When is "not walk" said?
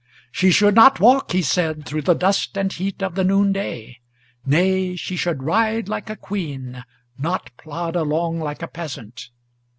0.73-1.31